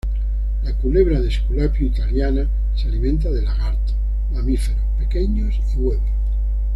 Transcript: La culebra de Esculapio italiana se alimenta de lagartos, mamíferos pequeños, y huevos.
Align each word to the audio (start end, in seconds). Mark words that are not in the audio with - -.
La 0.63 0.73
culebra 0.75 1.21
de 1.21 1.27
Esculapio 1.27 1.85
italiana 1.85 2.47
se 2.75 2.87
alimenta 2.87 3.29
de 3.29 3.43
lagartos, 3.43 3.93
mamíferos 4.33 4.83
pequeños, 4.97 5.53
y 5.55 5.77
huevos. 5.77 6.01